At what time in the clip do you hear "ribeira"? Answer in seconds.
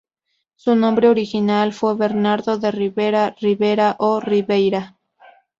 4.19-4.97